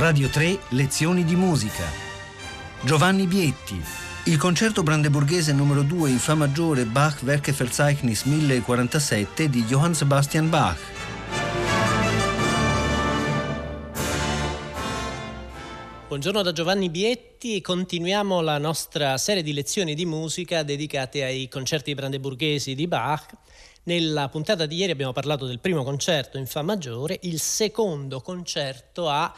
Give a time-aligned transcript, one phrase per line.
[0.00, 1.84] Radio 3 Lezioni di musica.
[2.80, 3.78] Giovanni Bietti.
[4.24, 10.78] Il concerto brandeburghese numero 2 in Fa maggiore Bach Werkeverzeichnis 1047 di Johann Sebastian Bach.
[16.08, 21.92] Buongiorno da Giovanni Bietti continuiamo la nostra serie di lezioni di musica dedicate ai concerti
[21.92, 23.32] brandeburghesi di Bach.
[23.82, 29.10] Nella puntata di ieri abbiamo parlato del primo concerto in Fa maggiore, il secondo concerto
[29.10, 29.30] ha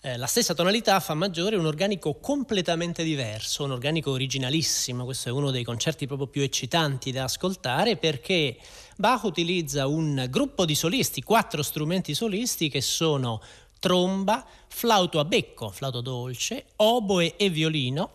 [0.00, 5.04] eh, la stessa tonalità Fa maggiore, un organico completamente diverso, un organico originalissimo.
[5.04, 8.56] Questo è uno dei concerti proprio più eccitanti da ascoltare perché
[8.96, 13.42] Bach utilizza un gruppo di solisti, quattro strumenti solisti che sono
[13.80, 18.12] tromba, flauto a becco, flauto dolce, oboe e violino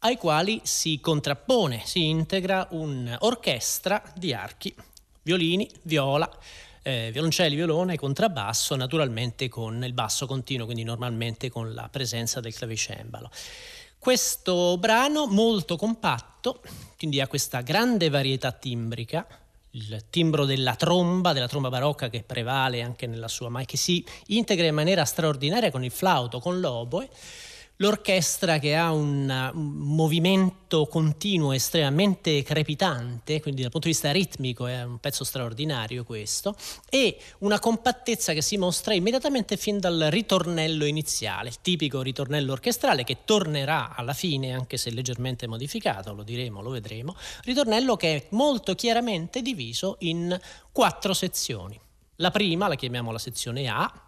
[0.00, 4.74] ai quali si contrappone, si integra un'orchestra di archi
[5.22, 6.28] violini, viola,
[6.84, 12.54] eh, violoncelli, violone, contrabbasso, naturalmente con il basso continuo, quindi normalmente con la presenza del
[12.54, 13.30] clavicembalo.
[13.98, 16.60] Questo brano molto compatto,
[16.98, 19.26] quindi ha questa grande varietà timbrica,
[19.70, 24.04] il timbro della tromba, della tromba barocca che prevale anche nella sua, ma che si
[24.26, 27.08] integra in maniera straordinaria con il flauto, con l'oboe,
[27.78, 34.68] L'orchestra che ha un, un, movimento continuo estremamente crepitante, quindi dal punto di vista ritmico
[34.68, 36.54] è un pezzo straordinario questo,
[36.88, 43.02] e una compattezza che si mostra immediatamente fin dal ritornello iniziale, il tipico ritornello orchestrale
[43.02, 48.26] che tornerà alla fine, anche se leggermente modificato, lo diremo, lo vedremo, ritornello che è
[48.30, 50.38] molto chiaramente diviso in
[50.70, 51.80] quattro sezioni.
[52.18, 54.03] La prima la chiamiamo la sezione A,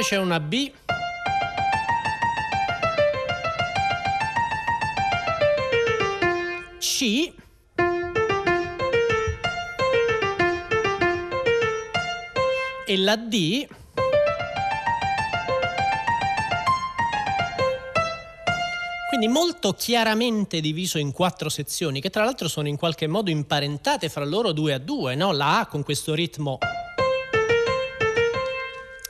[0.00, 0.72] poi c'è una B.
[6.78, 7.32] C.
[12.86, 13.66] E la D.
[19.08, 24.08] Quindi molto chiaramente diviso in quattro sezioni, che tra l'altro sono in qualche modo imparentate
[24.08, 25.32] fra loro due a due, no?
[25.32, 26.58] La A con questo ritmo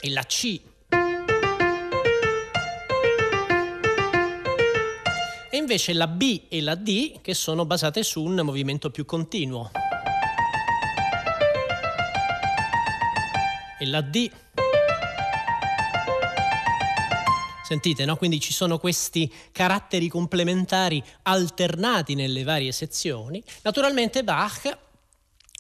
[0.01, 0.70] e la C
[5.71, 9.71] invece la B e la D che sono basate su un movimento più continuo.
[13.79, 14.29] E la D.
[17.63, 18.17] Sentite, no?
[18.17, 23.41] Quindi ci sono questi caratteri complementari alternati nelle varie sezioni.
[23.63, 24.77] Naturalmente Bach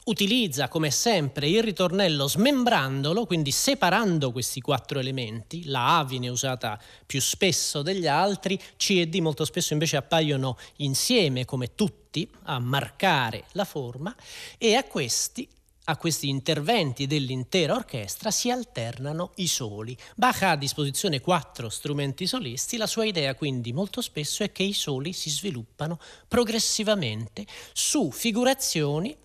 [0.04, 5.66] utilizza come sempre il ritornello smembrandolo, quindi separando questi quattro elementi.
[5.66, 10.56] La A viene usata più spesso degli altri, C e D molto spesso invece appaiono
[10.76, 14.14] insieme come tutti a marcare la forma
[14.58, 15.48] e a questi
[15.84, 19.96] a questi interventi dell'intera orchestra si alternano i soli.
[20.14, 24.62] Bach ha a disposizione quattro strumenti solisti, la sua idea quindi molto spesso è che
[24.62, 29.16] i soli si sviluppano progressivamente su figurazioni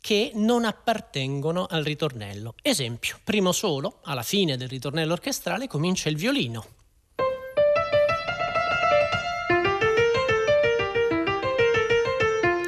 [0.00, 2.54] che non appartengono al ritornello.
[2.62, 6.66] Esempio, primo solo, alla fine del ritornello orchestrale comincia il violino.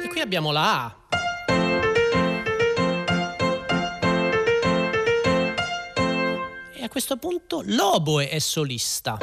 [0.03, 0.97] E qui abbiamo la A.
[6.75, 9.17] E a questo punto l'oboe è solista.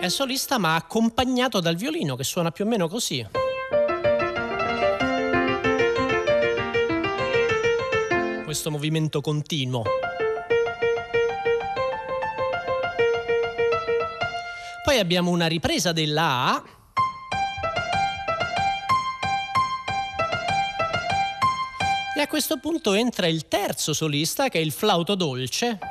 [0.00, 3.22] È solista ma accompagnato dal violino che suona più o meno così.
[8.42, 9.82] Questo movimento continuo.
[14.82, 16.62] Poi abbiamo una ripresa della A.
[22.16, 25.89] E a questo punto entra il terzo solista che è il flauto dolce.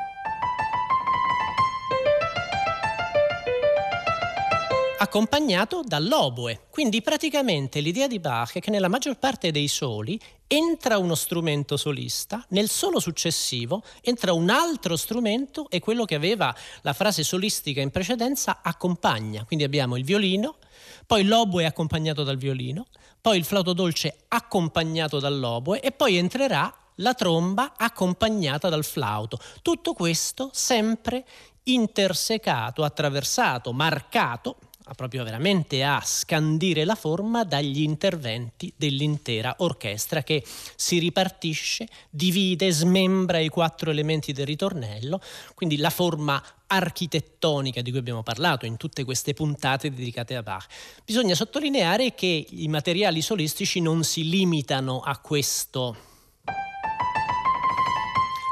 [5.00, 6.68] Accompagnato dall'oboe.
[6.70, 11.78] Quindi praticamente l'idea di Bach è che nella maggior parte dei soli entra uno strumento
[11.78, 17.80] solista, nel solo successivo entra un altro strumento e quello che aveva la frase solistica
[17.80, 19.46] in precedenza accompagna.
[19.46, 20.58] Quindi abbiamo il violino,
[21.06, 22.88] poi l'oboe accompagnato dal violino,
[23.22, 29.40] poi il flauto dolce accompagnato dall'oboe e poi entrerà la tromba accompagnata dal flauto.
[29.62, 31.24] Tutto questo sempre
[31.64, 34.58] intersecato, attraversato, marcato
[34.96, 40.44] proprio veramente a scandire la forma dagli interventi dell'intera orchestra che
[40.76, 45.22] si ripartisce, divide, smembra i quattro elementi del ritornello,
[45.56, 50.68] quindi la forma architettonica di cui abbiamo parlato in tutte queste puntate dedicate a Bach.
[51.04, 56.08] Bisogna sottolineare che i materiali solistici non si limitano a questo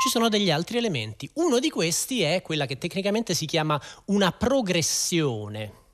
[0.07, 1.29] ci sono degli altri elementi.
[1.33, 5.86] Uno di questi è quella che tecnicamente si chiama una progressione.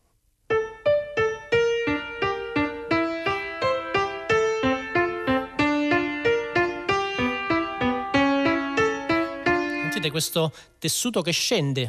[10.03, 11.87] Sentite questo tessuto che scende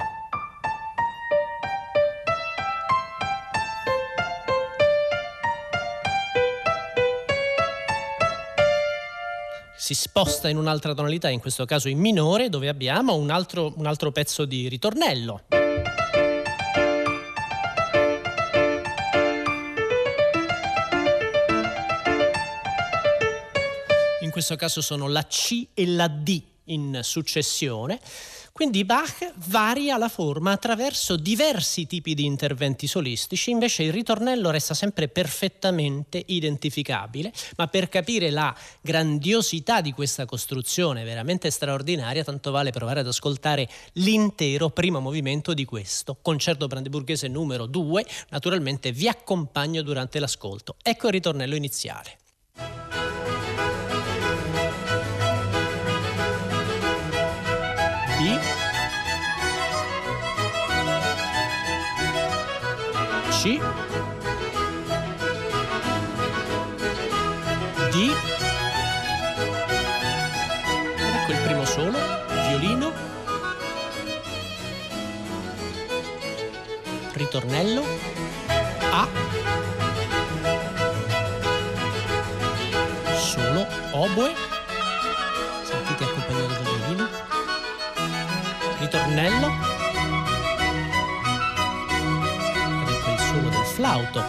[9.76, 13.86] si sposta in un'altra tonalità, in questo caso in minore, dove abbiamo un altro, un
[13.86, 15.42] altro pezzo di ritornello.
[24.20, 28.00] In questo caso sono la C e la D in successione
[28.54, 34.74] quindi Bach varia la forma attraverso diversi tipi di interventi solistici, invece il ritornello resta
[34.74, 42.70] sempre perfettamente identificabile, ma per capire la grandiosità di questa costruzione veramente straordinaria, tanto vale
[42.70, 49.82] provare ad ascoltare l'intero primo movimento di questo concerto brandeburghese numero 2, naturalmente vi accompagno
[49.82, 50.76] durante l'ascolto.
[50.80, 52.18] Ecco il ritornello iniziale.
[63.44, 63.60] D.
[67.90, 68.10] di?
[71.12, 71.98] Ecco il primo solo
[72.48, 72.90] violino.
[77.12, 77.84] Ritornello.
[78.92, 79.08] A.
[83.14, 84.34] Solo oboe.
[85.64, 87.08] Sentite accompagnato dal violino.
[88.78, 89.73] Ritornello.
[93.74, 94.22] Flauto.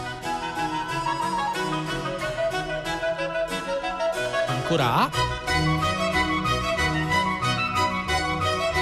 [4.48, 5.10] Ancora A.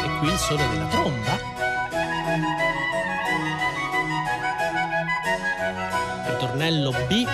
[0.05, 1.39] E qui il suono della tromba.
[6.29, 7.27] Ritornello B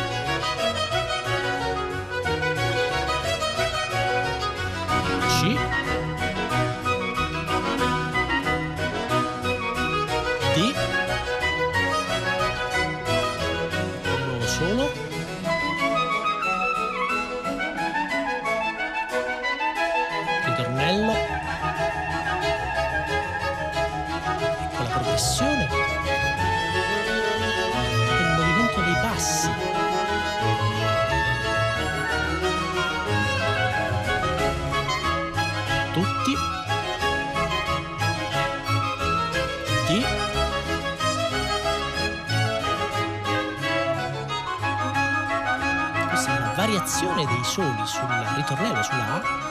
[47.41, 48.07] dei soli sul
[48.37, 49.49] ritornello sulla A.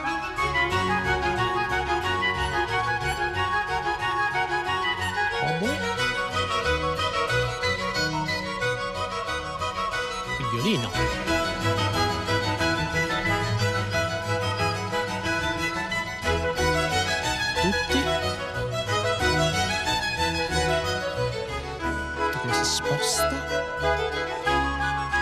[10.38, 10.89] Il violino.
[17.62, 18.03] Tutti.
[22.39, 23.30] Come si sposta.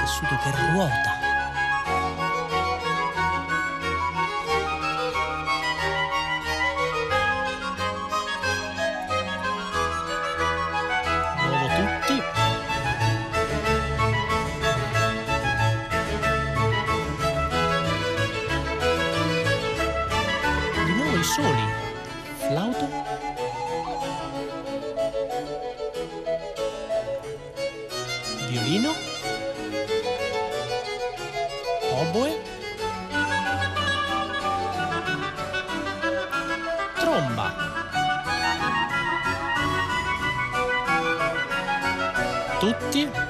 [0.02, 1.27] Tessuto che ruota
[42.60, 43.27] tutti.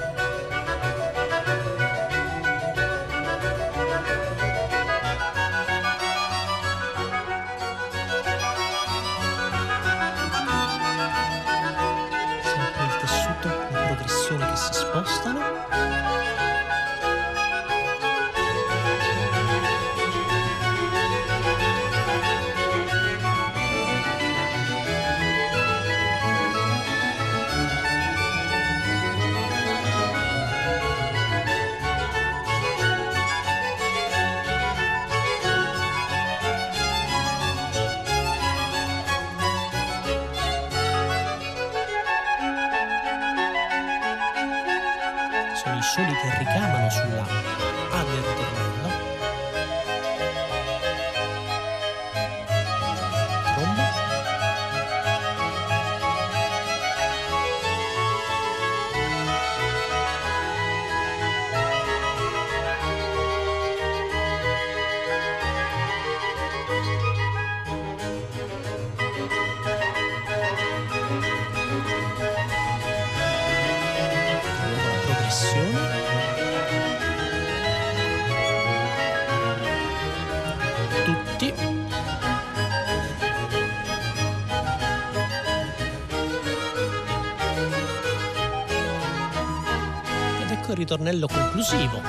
[90.88, 92.01] Ritornello conclusivo,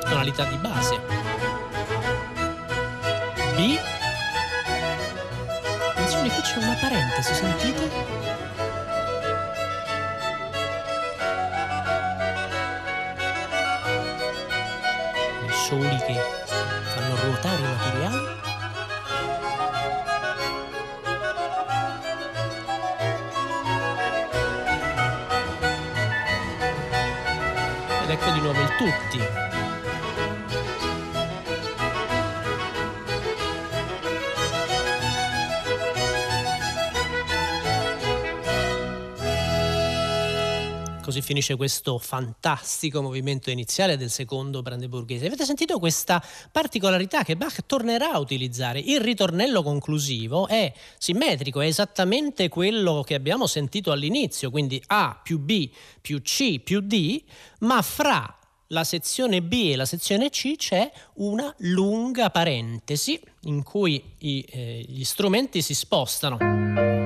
[0.00, 0.98] tonalità di base.
[3.54, 3.78] B.
[5.90, 7.90] Attenzione, qui c'è una parentesi, sentite?
[15.44, 16.18] I soli che
[16.94, 18.37] fanno ruotare i materiali.
[28.32, 29.47] Di nuovo il tutti.
[41.18, 45.26] Così finisce questo fantastico movimento iniziale del secondo brandeburghese.
[45.26, 48.78] Avete sentito questa particolarità che Bach tornerà a utilizzare?
[48.78, 55.40] Il ritornello conclusivo è simmetrico, è esattamente quello che abbiamo sentito all'inizio, quindi A più
[55.40, 55.70] B
[56.00, 57.22] più C più D,
[57.60, 64.02] ma fra la sezione B e la sezione C c'è una lunga parentesi in cui
[64.18, 66.97] i, eh, gli strumenti si spostano.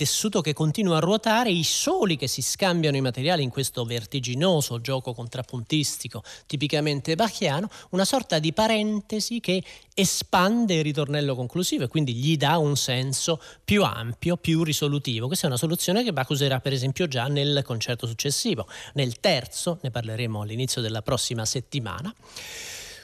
[0.00, 4.80] Tessuto che continua a ruotare, i soli che si scambiano i materiali in questo vertiginoso
[4.80, 12.14] gioco contrappuntistico tipicamente bachiano, una sorta di parentesi che espande il ritornello conclusivo e quindi
[12.14, 15.26] gli dà un senso più ampio, più risolutivo.
[15.26, 18.66] Questa è una soluzione che Bach userà per esempio già nel concerto successivo.
[18.94, 22.10] Nel terzo, ne parleremo all'inizio della prossima settimana.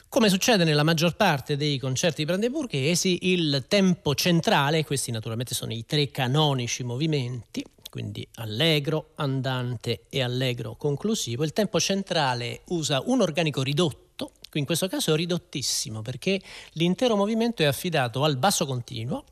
[0.09, 5.85] Come succede nella maggior parte dei concerti brandeburghesi, il tempo centrale, questi naturalmente sono i
[5.85, 13.61] tre canonici movimenti, quindi allegro, andante e allegro conclusivo, il tempo centrale usa un organico
[13.61, 19.25] ridotto, in questo caso ridottissimo perché l'intero movimento è affidato al basso continuo,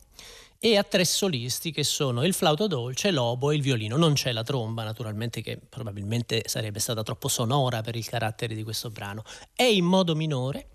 [0.59, 3.97] e a tre solisti che sono il flauto dolce, l'obo e il violino.
[3.97, 8.63] Non c'è la tromba, naturalmente, che probabilmente sarebbe stata troppo sonora per il carattere di
[8.63, 9.23] questo brano.
[9.53, 10.69] È in modo minore.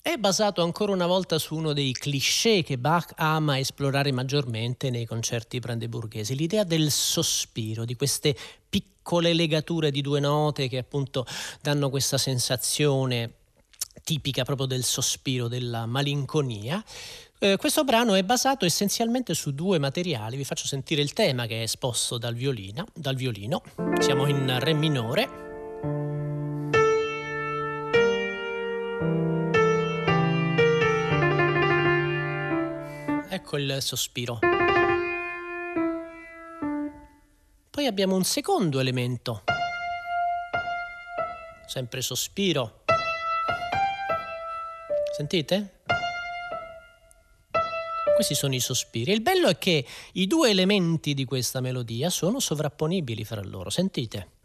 [0.00, 5.04] È basato ancora una volta su uno dei cliché che Bach ama esplorare maggiormente nei
[5.04, 8.36] concerti brandeburghesi, l'idea del sospiro, di queste
[8.68, 11.26] piccole legature di due note che appunto
[11.60, 13.32] danno questa sensazione
[14.04, 16.82] tipica proprio del sospiro, della malinconia.
[17.38, 20.38] Eh, questo brano è basato essenzialmente su due materiali.
[20.38, 23.62] Vi faccio sentire il tema che è esposto dal, violina, dal violino.
[24.00, 25.44] Siamo in Re minore.
[33.28, 34.38] Ecco il sospiro.
[37.70, 39.44] Poi abbiamo un secondo elemento.
[41.66, 42.84] Sempre sospiro.
[45.14, 45.75] Sentite?
[48.16, 49.12] Questi sono i sospiri.
[49.12, 53.68] Il bello è che i due elementi di questa melodia sono sovrapponibili fra loro.
[53.68, 54.35] Sentite.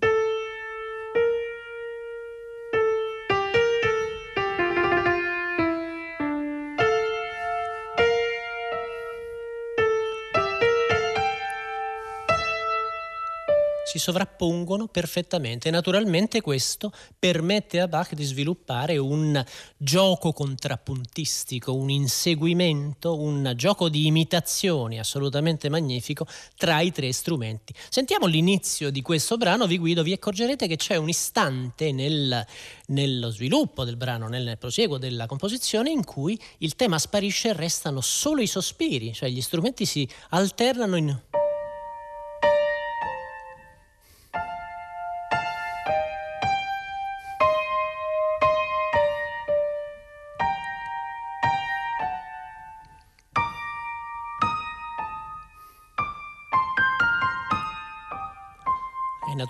[14.01, 15.69] Sovrappongono perfettamente.
[15.69, 19.41] Naturalmente questo permette a Bach di sviluppare un
[19.77, 26.25] gioco contrappuntistico, un inseguimento, un gioco di imitazioni assolutamente magnifico
[26.57, 27.73] tra i tre strumenti.
[27.89, 32.45] Sentiamo l'inizio di questo brano, vi guido, vi accorgerete che c'è un istante nel,
[32.87, 38.01] nello sviluppo del brano, nel prosieguo della composizione, in cui il tema sparisce e restano
[38.01, 41.19] solo i sospiri, cioè gli strumenti si alternano in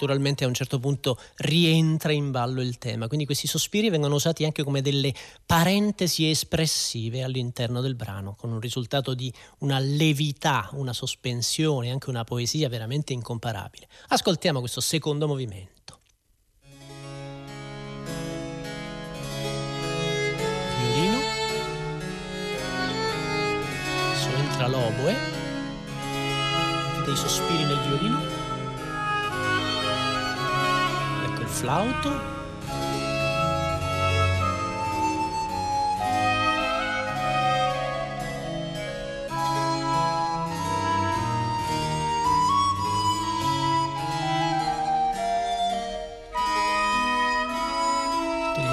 [0.02, 4.44] naturalmente a un certo punto rientra in ballo il tema, quindi questi sospiri vengono usati
[4.46, 5.14] anche come delle
[5.46, 12.24] parentesi espressive all'interno del brano, con un risultato di una levità, una sospensione, anche una
[12.24, 13.88] poesia veramente incomparabile.
[14.08, 16.00] Ascoltiamo questo secondo movimento.
[20.80, 21.20] Violino,
[24.16, 25.16] su entra l'oboe,
[27.06, 28.31] dei sospiri nel violino,
[31.62, 32.10] flauto,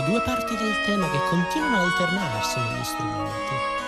[0.06, 3.87] due parti del tema che continuano ad alternarsi negli strumenti.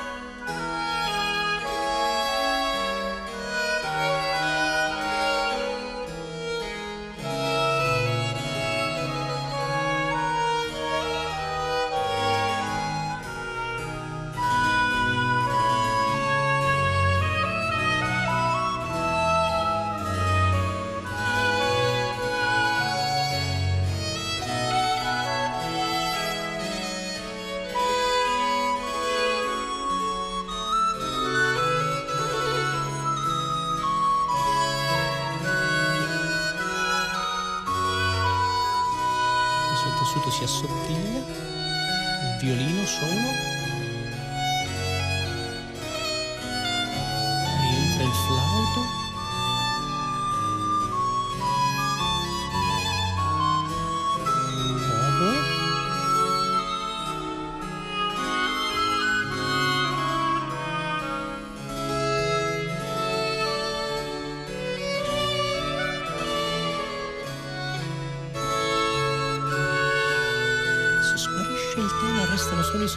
[40.00, 43.59] Tessuto si assottiglia, il violino suona,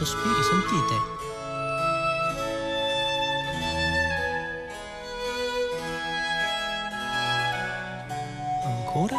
[0.04, 1.00] sospiri, sentite.
[8.64, 9.16] Ancora.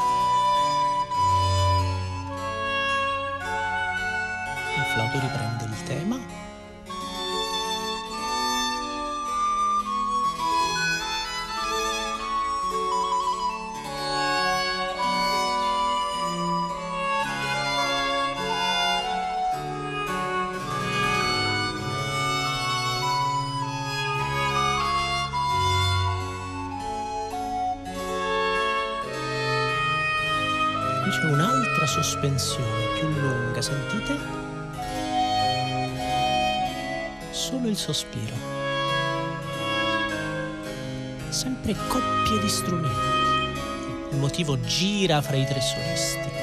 [4.77, 6.44] Il flauto riprende il tema.
[31.15, 34.17] C'è un'altra sospensione più lunga, sentite?
[37.31, 38.35] Solo il sospiro.
[41.29, 43.13] Sempre coppie di strumenti.
[44.11, 46.34] Il motivo gira fra i tre solisti.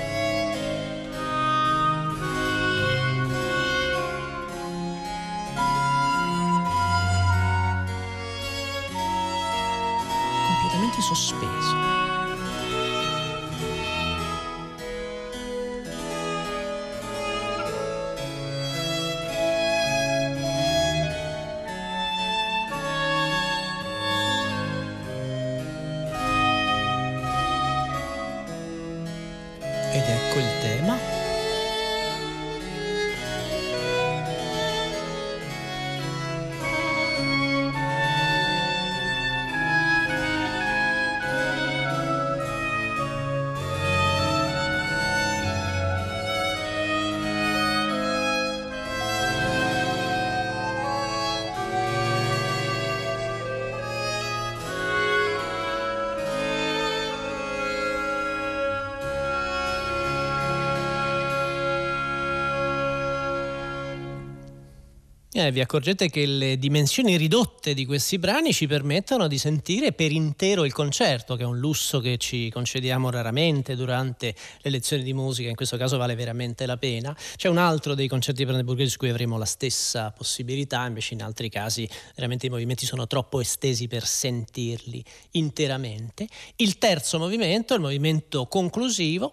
[65.35, 70.12] Eh, vi accorgete che le dimensioni ridotte di questi brani ci permettono di sentire per
[70.12, 75.14] intero il concerto, che è un lusso che ci concediamo raramente durante le lezioni di
[75.14, 77.16] musica, in questo caso vale veramente la pena.
[77.37, 81.49] C'è un altro dei concerti brandeburghesi su cui avremo la stessa possibilità, invece in altri
[81.49, 86.29] casi veramente i movimenti sono troppo estesi per sentirli interamente.
[86.57, 89.33] Il terzo movimento, il movimento conclusivo,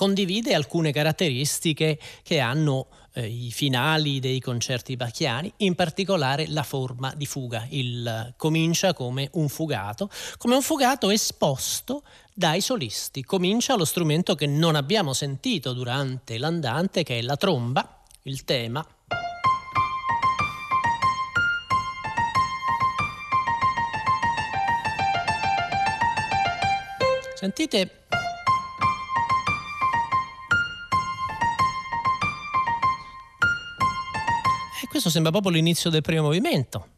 [0.00, 7.12] condivide alcune caratteristiche che hanno eh, i finali dei concerti bachiani, in particolare la forma
[7.14, 7.66] di fuga.
[7.68, 10.08] Il comincia come un fugato,
[10.38, 13.22] come un fugato esposto dai solisti.
[13.22, 18.82] Comincia lo strumento che non abbiamo sentito durante l'andante, che è la tromba, il tema.
[27.34, 27.99] Sentite
[34.90, 36.88] questo sembra proprio l'inizio del primo movimento.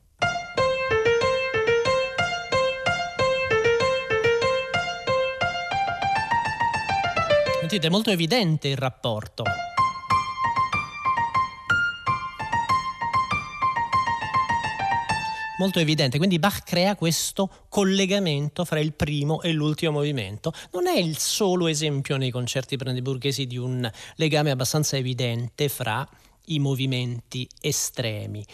[7.61, 9.45] Sentite, è molto evidente il rapporto.
[15.59, 20.53] molto evidente, quindi Bach crea questo collegamento fra il primo e l'ultimo movimento.
[20.73, 26.05] Non è il solo esempio nei concerti brandeburghesi di un legame abbastanza evidente fra
[26.47, 28.45] i movimenti estremi.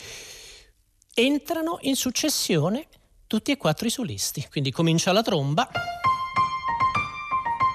[1.14, 2.86] Entrano in successione
[3.26, 5.68] tutti e quattro i solisti, quindi comincia la tromba,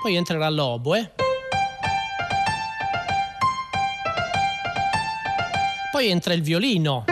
[0.02, 1.14] poi entrerà l'oboe,
[5.92, 7.06] poi entra il violino.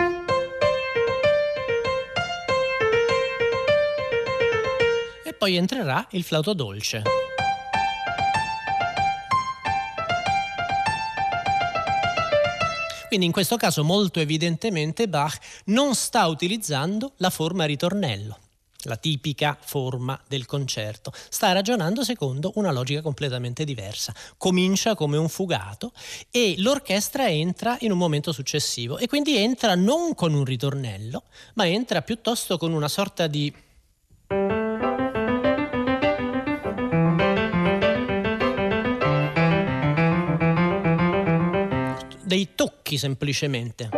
[5.42, 7.02] poi entrerà il flauto dolce.
[13.12, 18.38] Quindi in questo caso molto evidentemente Bach non sta utilizzando la forma ritornello,
[18.84, 21.12] la tipica forma del concerto.
[21.28, 24.14] Sta ragionando secondo una logica completamente diversa.
[24.38, 25.92] Comincia come un fugato
[26.30, 31.24] e l'orchestra entra in un momento successivo e quindi entra non con un ritornello,
[31.56, 33.52] ma entra piuttosto con una sorta di
[42.32, 43.90] dei tocchi semplicemente.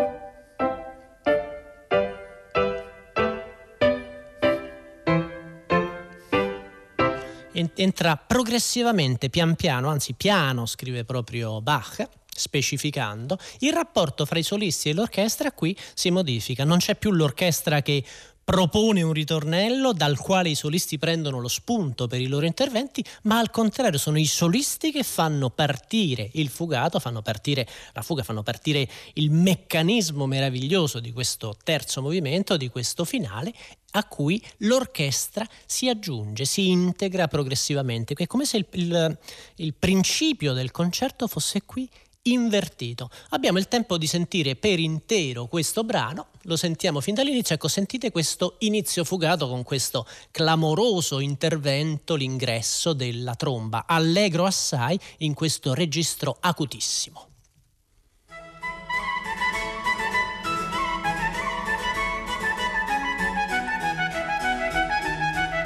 [7.77, 14.89] Entra progressivamente, pian piano, anzi piano, scrive proprio Bach, specificando, il rapporto fra i solisti
[14.89, 18.03] e l'orchestra qui si modifica, non c'è più l'orchestra che
[18.45, 23.39] propone un ritornello dal quale i solisti prendono lo spunto per i loro interventi, ma
[23.39, 28.43] al contrario sono i solisti che fanno partire il fugato, fanno partire la fuga, fanno
[28.43, 33.53] partire il meccanismo meraviglioso di questo terzo movimento, di questo finale
[33.97, 38.15] a cui l'orchestra si aggiunge, si integra progressivamente.
[38.15, 39.19] È come se il, il,
[39.57, 41.89] il principio del concerto fosse qui
[42.25, 43.11] invertito.
[43.31, 48.11] Abbiamo il tempo di sentire per intero questo brano, lo sentiamo fin dall'inizio, ecco sentite
[48.11, 56.37] questo inizio fugato con questo clamoroso intervento, l'ingresso della tromba, allegro assai in questo registro
[56.41, 57.29] acutissimo.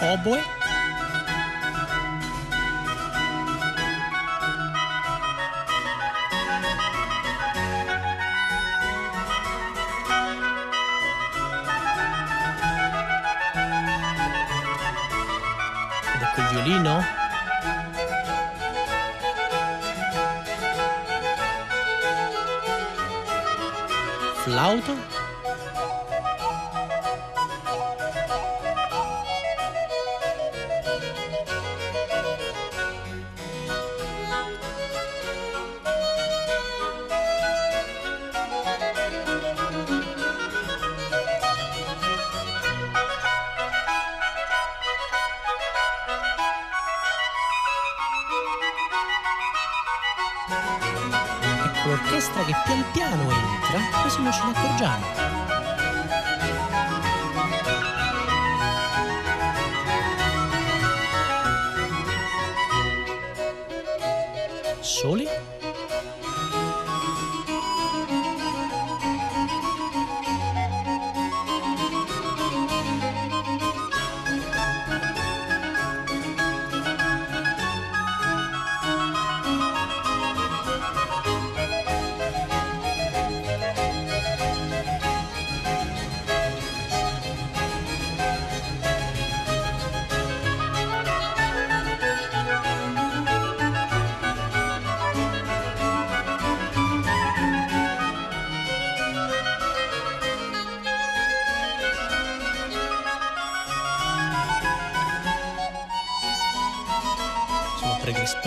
[0.01, 0.58] Oboe
[16.51, 17.05] violino.
[24.45, 25.18] Flauto.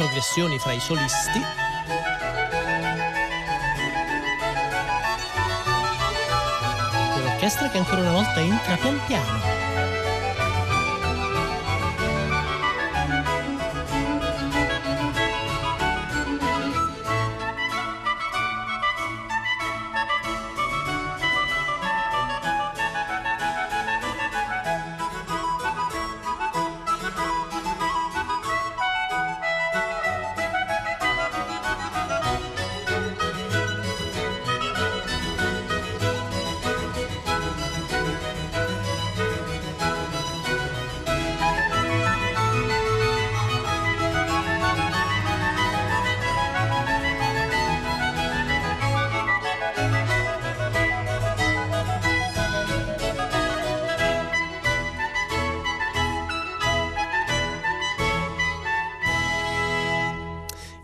[0.01, 1.39] Progressioni fra i solisti.
[7.21, 9.70] L'orchestra che ancora una volta entra pian piano.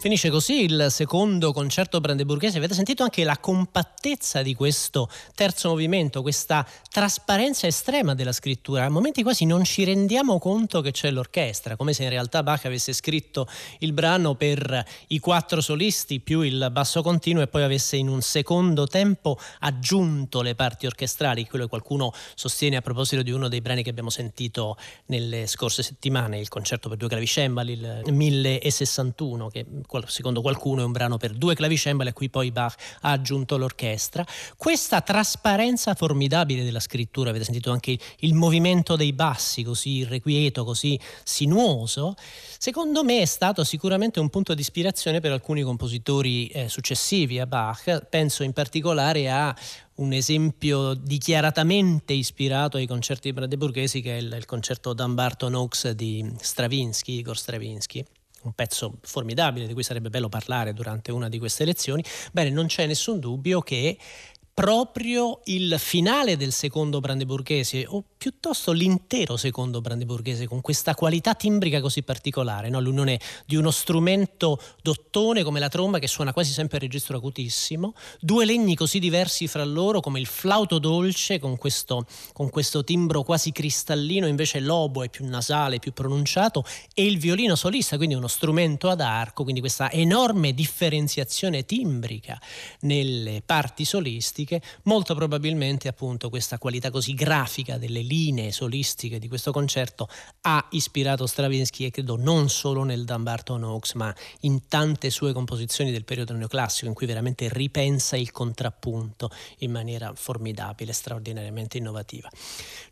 [0.08, 2.60] Finisce così il secondo concerto brandeburghese.
[2.60, 3.97] Avete sentito anche la compattezza
[4.42, 8.86] di questo terzo movimento, questa trasparenza estrema della scrittura.
[8.86, 12.64] A momenti quasi non ci rendiamo conto che c'è l'orchestra, come se in realtà Bach
[12.66, 13.48] avesse scritto
[13.80, 18.22] il brano per i quattro solisti più il basso continuo e poi avesse in un
[18.22, 23.60] secondo tempo aggiunto le parti orchestrali, quello che qualcuno sostiene a proposito di uno dei
[23.60, 29.66] brani che abbiamo sentito nelle scorse settimane, il concerto per due clavicembali, il 1061, che
[30.06, 33.87] secondo qualcuno è un brano per due clavicembali a cui poi Bach ha aggiunto l'orchestra.
[34.56, 41.00] Questa trasparenza formidabile della scrittura, avete sentito anche il movimento dei bassi così irrequieto, così
[41.24, 42.16] sinuoso,
[42.58, 47.46] secondo me è stato sicuramente un punto di ispirazione per alcuni compositori eh, successivi a
[47.46, 49.56] Bach, penso in particolare a
[49.96, 56.34] un esempio dichiaratamente ispirato ai concerti brandeburghesi che è il, il concerto Dumbarton Oaks di
[56.40, 58.06] Stravinsky, Igor Stravinsky
[58.44, 62.68] un pezzo formidabile di cui sarebbe bello parlare durante una di queste lezioni, bene, non
[62.68, 63.98] c'è nessun dubbio che
[64.58, 71.80] proprio il finale del secondo brandeburghese, o piuttosto l'intero secondo brandeburghese, con questa qualità timbrica
[71.80, 72.80] così particolare, no?
[72.80, 77.94] l'unione di uno strumento d'ottone come la tromba che suona quasi sempre a registro acutissimo,
[78.20, 83.22] due legni così diversi fra loro come il flauto dolce con questo, con questo timbro
[83.22, 86.66] quasi cristallino, invece l'obo è più nasale, più pronunciato,
[86.96, 92.42] e il violino solista, quindi uno strumento ad arco, quindi questa enorme differenziazione timbrica
[92.80, 99.28] nelle parti solistiche solistiche, molto probabilmente appunto questa qualità così grafica delle linee solistiche di
[99.28, 100.08] questo concerto
[100.42, 105.92] ha ispirato Stravinsky e credo non solo nel Dumbarton Oaks ma in tante sue composizioni
[105.92, 109.30] del periodo neoclassico in cui veramente ripensa il contrappunto
[109.60, 112.30] in maniera formidabile, straordinariamente innovativa.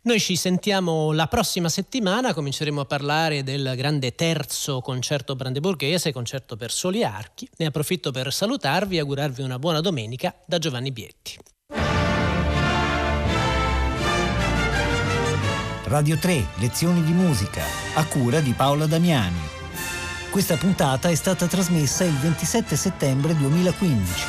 [0.02, 6.56] Noi ci sentiamo la prossima settimana, cominceremo a parlare del grande terzo concerto brandeburghese, concerto
[6.56, 7.48] per soli archi.
[7.56, 11.45] Ne approfitto per salutarvi e augurarvi una buona domenica da Giovanni Bietti.
[15.86, 17.62] Radio 3, lezioni di musica,
[17.94, 19.38] a cura di Paola Damiani.
[20.30, 24.24] Questa puntata è stata trasmessa il 27 settembre 2015.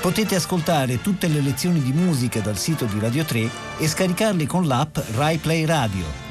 [0.00, 4.66] Potete ascoltare tutte le lezioni di musica dal sito di Radio 3 e scaricarle con
[4.66, 6.25] l'app Rai Play Radio.